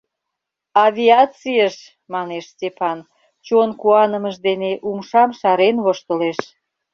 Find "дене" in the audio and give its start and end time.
4.47-4.71